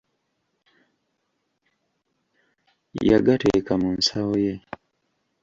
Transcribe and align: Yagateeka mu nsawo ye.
Yagateeka 3.09 3.71
mu 3.81 3.89
nsawo 3.97 4.35
ye. 4.45 4.53